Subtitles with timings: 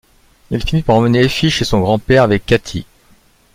[0.49, 2.87] Il finit par emmener Effy chez son grand-père, avec Katie.